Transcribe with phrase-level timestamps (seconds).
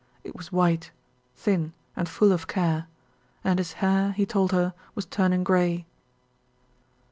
[0.23, 0.89] It was white,
[1.35, 2.87] thin, and full of care;
[3.43, 5.85] and his hair, he told her, was turning gray.